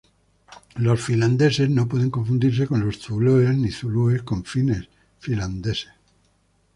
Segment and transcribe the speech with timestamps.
[0.77, 4.89] Los finlandeses no pueden confundirse con los zulúes, ni zulúes con fines
[5.19, 5.89] finlandeses.